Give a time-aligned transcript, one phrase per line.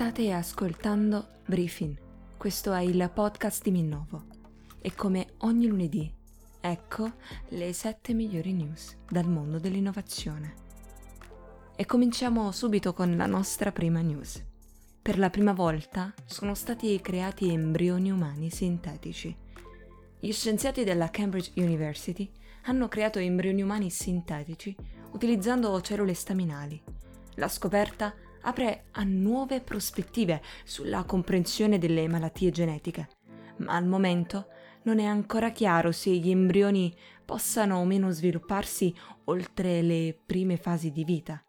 [0.00, 1.94] State ascoltando Briefing,
[2.38, 4.24] questo è il podcast di Minnovo
[4.80, 6.10] e come ogni lunedì,
[6.58, 7.12] ecco
[7.48, 10.54] le 7 migliori news dal mondo dell'innovazione.
[11.76, 14.42] E cominciamo subito con la nostra prima news.
[15.02, 19.36] Per la prima volta sono stati creati embrioni umani sintetici.
[20.18, 22.26] Gli scienziati della Cambridge University
[22.62, 24.74] hanno creato embrioni umani sintetici
[25.10, 26.82] utilizzando cellule staminali.
[27.34, 33.08] La scoperta apre a nuove prospettive sulla comprensione delle malattie genetiche,
[33.56, 34.46] ma al momento
[34.82, 36.94] non è ancora chiaro se gli embrioni
[37.24, 38.94] possano o meno svilupparsi
[39.24, 41.42] oltre le prime fasi di vita.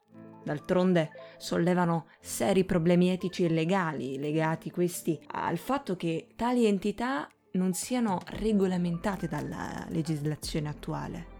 [0.44, 7.74] D'altronde sollevano seri problemi etici e legali legati questi al fatto che tali entità non
[7.74, 11.40] siano regolamentate dalla legislazione attuale.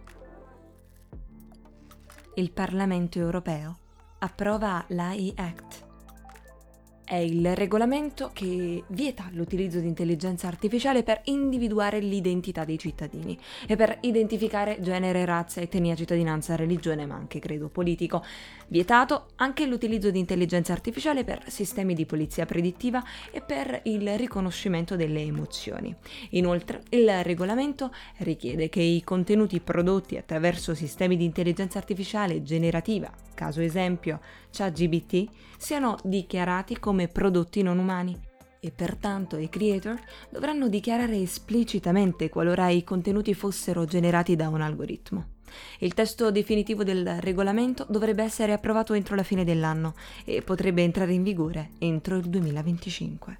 [2.34, 3.81] Il Parlamento europeo
[4.22, 5.90] approva l'AI Act,
[7.04, 13.76] è il regolamento che vieta l'utilizzo di intelligenza artificiale per individuare l'identità dei cittadini e
[13.76, 18.24] per identificare genere, razza, etnia, cittadinanza, religione, ma anche credo politico.
[18.68, 24.96] Vietato anche l'utilizzo di intelligenza artificiale per sistemi di polizia predittiva e per il riconoscimento
[24.96, 25.94] delle emozioni.
[26.30, 33.60] Inoltre, il regolamento richiede che i contenuti prodotti attraverso sistemi di intelligenza artificiale generativa, caso
[33.60, 38.18] esempio ChatGBT, siano dichiarati come prodotti non umani
[38.64, 39.98] e pertanto i creator
[40.30, 45.30] dovranno dichiarare esplicitamente qualora i contenuti fossero generati da un algoritmo.
[45.80, 51.12] Il testo definitivo del regolamento dovrebbe essere approvato entro la fine dell'anno e potrebbe entrare
[51.12, 53.38] in vigore entro il 2025.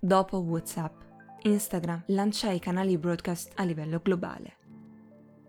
[0.00, 1.02] Dopo WhatsApp,
[1.42, 4.56] Instagram lancia i canali broadcast a livello globale.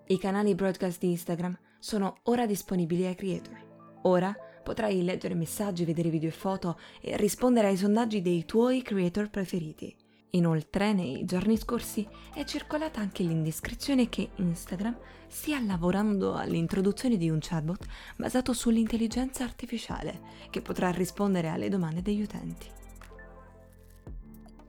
[0.07, 3.63] I canali broadcast di Instagram sono ora disponibili ai creator.
[4.05, 9.29] Ora potrai leggere messaggi, vedere video e foto e rispondere ai sondaggi dei tuoi creator
[9.29, 9.95] preferiti.
[10.31, 14.97] Inoltre, nei giorni scorsi è circolata anche l'indiscrezione che Instagram
[15.27, 17.85] stia lavorando all'introduzione di un chatbot
[18.15, 22.67] basato sull'intelligenza artificiale che potrà rispondere alle domande degli utenti.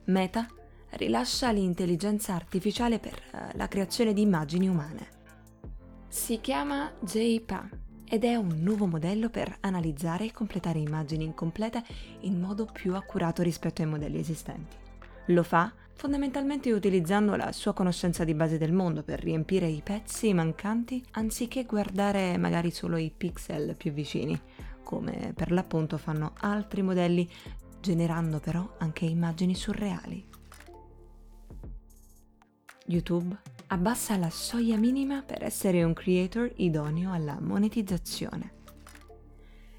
[0.04, 0.46] Meta
[0.90, 5.15] rilascia l'intelligenza artificiale per eh, la creazione di immagini umane.
[6.16, 7.68] Si chiama JPA
[8.08, 11.84] ed è un nuovo modello per analizzare e completare immagini incomplete
[12.20, 14.76] in modo più accurato rispetto ai modelli esistenti.
[15.26, 20.32] Lo fa fondamentalmente utilizzando la sua conoscenza di base del mondo per riempire i pezzi
[20.32, 24.40] mancanti anziché guardare magari solo i pixel più vicini,
[24.82, 27.30] come per l'appunto fanno altri modelli,
[27.80, 30.26] generando però anche immagini surreali.
[32.86, 38.54] YouTube abbassa la soglia minima per essere un creator idoneo alla monetizzazione.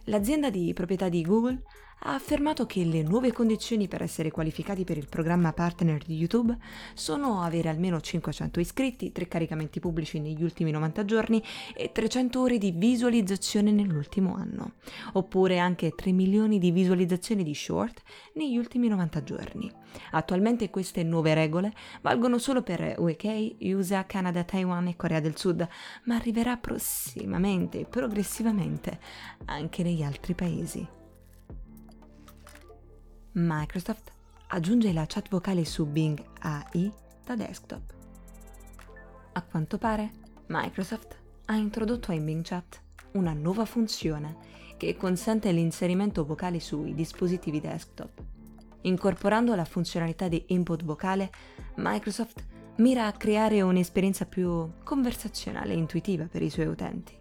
[0.06, 1.64] L'azienda di proprietà di Google
[2.02, 6.56] ha affermato che le nuove condizioni per essere qualificati per il programma partner di YouTube
[6.94, 11.44] sono avere almeno 500 iscritti, 3 caricamenti pubblici negli ultimi 90 giorni
[11.76, 14.74] e 300 ore di visualizzazione nell'ultimo anno,
[15.14, 18.02] oppure anche 3 milioni di visualizzazioni di short
[18.34, 19.72] negli ultimi 90 giorni.
[20.12, 25.68] Attualmente queste nuove regole valgono solo per UK, USA, Canada, Taiwan e Corea del Sud,
[26.04, 29.00] ma arriverà prossimamente e progressivamente
[29.46, 30.88] anche negli altri paesi.
[33.40, 34.12] Microsoft
[34.48, 36.92] aggiunge la chat vocale su Bing AI
[37.24, 37.94] da desktop.
[39.34, 40.12] A quanto pare,
[40.48, 41.16] Microsoft
[41.46, 42.82] ha introdotto in Bing Chat
[43.12, 44.38] una nuova funzione
[44.76, 48.24] che consente l'inserimento vocale sui dispositivi desktop.
[48.82, 51.30] Incorporando la funzionalità di input vocale,
[51.76, 52.44] Microsoft
[52.78, 57.16] mira a creare un'esperienza più conversazionale e intuitiva per i suoi utenti.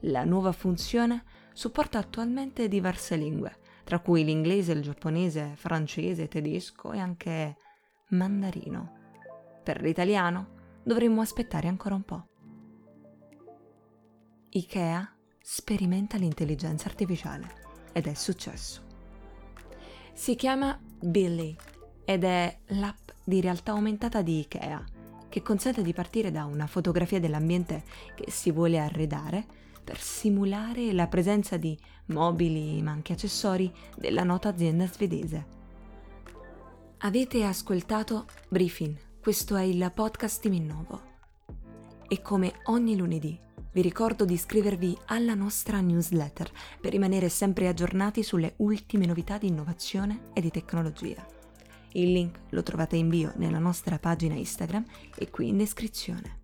[0.00, 1.22] La nuova funzione
[1.52, 7.56] supporta attualmente diverse lingue, tra cui l'inglese, il giapponese, francese, tedesco e anche
[8.08, 9.02] mandarino.
[9.62, 10.48] Per l'italiano
[10.82, 12.26] dovremmo aspettare ancora un po'.
[14.50, 17.62] IKEA sperimenta l'intelligenza artificiale
[17.92, 18.82] ed è successo.
[20.12, 21.56] Si chiama Billy
[22.04, 24.84] ed è l'app di realtà aumentata di IKEA
[25.28, 27.82] che consente di partire da una fotografia dell'ambiente
[28.14, 29.44] che si vuole arredare
[29.84, 35.46] per simulare la presenza di mobili ma anche accessori della nota azienda svedese.
[36.98, 41.12] Avete ascoltato Briefing, questo è il podcast di Minnovo.
[42.08, 43.38] E come ogni lunedì
[43.72, 46.50] vi ricordo di iscrivervi alla nostra newsletter
[46.80, 51.26] per rimanere sempre aggiornati sulle ultime novità di innovazione e di tecnologia.
[51.92, 54.84] Il link lo trovate in bio nella nostra pagina Instagram
[55.16, 56.43] e qui in descrizione.